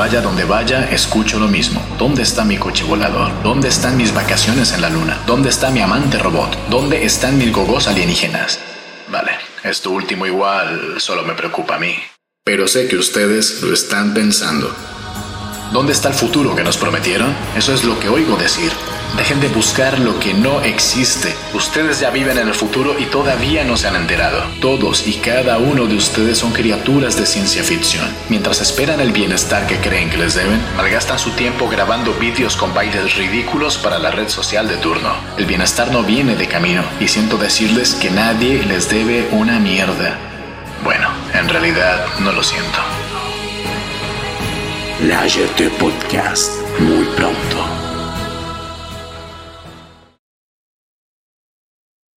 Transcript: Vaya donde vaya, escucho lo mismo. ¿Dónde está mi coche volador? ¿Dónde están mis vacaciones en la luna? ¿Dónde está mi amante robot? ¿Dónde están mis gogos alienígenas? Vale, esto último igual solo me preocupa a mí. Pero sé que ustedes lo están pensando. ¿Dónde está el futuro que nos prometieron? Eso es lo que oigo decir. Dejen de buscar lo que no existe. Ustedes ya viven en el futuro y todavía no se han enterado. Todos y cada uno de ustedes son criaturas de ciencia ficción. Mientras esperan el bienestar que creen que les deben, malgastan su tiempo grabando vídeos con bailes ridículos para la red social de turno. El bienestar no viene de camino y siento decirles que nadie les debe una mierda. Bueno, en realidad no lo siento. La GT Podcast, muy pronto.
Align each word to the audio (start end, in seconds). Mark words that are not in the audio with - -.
Vaya 0.00 0.22
donde 0.22 0.44
vaya, 0.44 0.88
escucho 0.90 1.38
lo 1.38 1.46
mismo. 1.46 1.86
¿Dónde 1.98 2.22
está 2.22 2.42
mi 2.42 2.56
coche 2.56 2.84
volador? 2.84 3.30
¿Dónde 3.42 3.68
están 3.68 3.98
mis 3.98 4.14
vacaciones 4.14 4.72
en 4.72 4.80
la 4.80 4.88
luna? 4.88 5.22
¿Dónde 5.26 5.50
está 5.50 5.70
mi 5.70 5.82
amante 5.82 6.18
robot? 6.18 6.56
¿Dónde 6.70 7.04
están 7.04 7.36
mis 7.36 7.52
gogos 7.52 7.86
alienígenas? 7.86 8.60
Vale, 9.08 9.32
esto 9.62 9.90
último 9.90 10.24
igual 10.24 10.98
solo 10.98 11.22
me 11.22 11.34
preocupa 11.34 11.74
a 11.74 11.78
mí. 11.78 11.94
Pero 12.42 12.66
sé 12.66 12.88
que 12.88 12.96
ustedes 12.96 13.60
lo 13.60 13.74
están 13.74 14.14
pensando. 14.14 14.74
¿Dónde 15.72 15.92
está 15.92 16.08
el 16.08 16.14
futuro 16.14 16.56
que 16.56 16.64
nos 16.64 16.76
prometieron? 16.76 17.32
Eso 17.56 17.72
es 17.72 17.84
lo 17.84 17.98
que 18.00 18.08
oigo 18.08 18.36
decir. 18.36 18.72
Dejen 19.16 19.40
de 19.40 19.48
buscar 19.48 20.00
lo 20.00 20.18
que 20.18 20.34
no 20.34 20.60
existe. 20.62 21.32
Ustedes 21.54 22.00
ya 22.00 22.10
viven 22.10 22.38
en 22.38 22.48
el 22.48 22.54
futuro 22.54 22.96
y 22.98 23.04
todavía 23.04 23.62
no 23.64 23.76
se 23.76 23.86
han 23.86 23.94
enterado. 23.94 24.42
Todos 24.60 25.06
y 25.06 25.14
cada 25.14 25.58
uno 25.58 25.86
de 25.86 25.94
ustedes 25.94 26.38
son 26.38 26.52
criaturas 26.52 27.16
de 27.16 27.24
ciencia 27.24 27.62
ficción. 27.62 28.04
Mientras 28.28 28.60
esperan 28.60 29.00
el 29.00 29.12
bienestar 29.12 29.68
que 29.68 29.76
creen 29.76 30.10
que 30.10 30.16
les 30.16 30.34
deben, 30.34 30.60
malgastan 30.76 31.20
su 31.20 31.30
tiempo 31.30 31.68
grabando 31.68 32.14
vídeos 32.14 32.56
con 32.56 32.74
bailes 32.74 33.16
ridículos 33.16 33.78
para 33.78 34.00
la 34.00 34.10
red 34.10 34.28
social 34.28 34.66
de 34.66 34.76
turno. 34.76 35.12
El 35.38 35.46
bienestar 35.46 35.92
no 35.92 36.02
viene 36.02 36.34
de 36.34 36.48
camino 36.48 36.82
y 36.98 37.06
siento 37.06 37.36
decirles 37.36 37.94
que 37.94 38.10
nadie 38.10 38.64
les 38.64 38.90
debe 38.90 39.28
una 39.30 39.60
mierda. 39.60 40.18
Bueno, 40.82 41.08
en 41.32 41.48
realidad 41.48 42.06
no 42.18 42.32
lo 42.32 42.42
siento. 42.42 42.80
La 45.02 45.26
GT 45.26 45.70
Podcast, 45.78 46.60
muy 46.78 47.06
pronto. 47.16 47.49